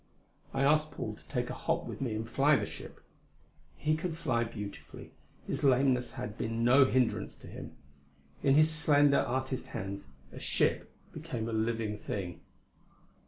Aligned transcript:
I 0.51 0.63
asked 0.63 0.93
Paul 0.93 1.13
to 1.15 1.27
take 1.27 1.51
a 1.51 1.53
hop 1.53 1.85
with 1.85 2.01
me 2.01 2.15
and 2.15 2.27
fly 2.27 2.55
the 2.55 2.65
ship. 2.65 3.01
He 3.75 3.95
could 3.95 4.17
fly 4.17 4.43
beautifully; 4.43 5.11
his 5.45 5.63
lameness 5.63 6.13
had 6.13 6.39
been 6.39 6.63
no 6.63 6.85
hindrance 6.85 7.37
to 7.37 7.45
him. 7.47 7.75
In 8.41 8.55
his 8.55 8.71
slender, 8.71 9.19
artist 9.19 9.67
hands 9.67 10.07
a 10.33 10.39
ship 10.39 10.91
became 11.13 11.47
a 11.47 11.53
live 11.53 12.01
thing. 12.01 12.39